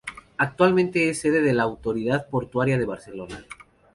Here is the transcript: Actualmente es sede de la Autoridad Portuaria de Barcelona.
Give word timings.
Actualmente 0.39 1.09
es 1.11 1.21
sede 1.21 1.41
de 1.43 1.53
la 1.53 1.61
Autoridad 1.61 2.27
Portuaria 2.27 2.79
de 2.79 2.87
Barcelona. 2.87 3.45